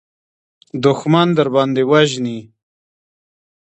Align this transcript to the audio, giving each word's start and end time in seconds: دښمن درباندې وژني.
دښمن 0.83 1.27
درباندې 1.37 1.83
وژني. 1.91 2.39